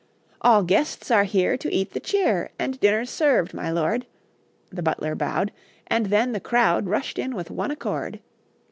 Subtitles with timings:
[0.41, 4.07] "All guests are here, To eat the cheer, And dinner's served, my Lord."
[4.71, 5.51] The butler bowed;
[5.85, 8.19] And then the crowd Rushed in with one accord.